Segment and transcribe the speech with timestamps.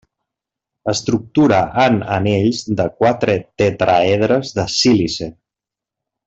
[0.93, 5.31] Estructura en anells de quatre tetràedres de sílice.